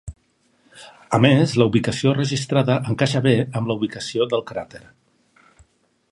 A 1.17 1.17
més, 1.25 1.51
la 1.61 1.67
ubicació 1.71 2.13
registrada 2.17 2.77
encaixa 2.93 3.21
bé 3.27 3.33
amb 3.59 3.69
la 3.73 3.75
ubicació 3.81 4.27
del 4.33 4.43
cràter. 4.53 4.81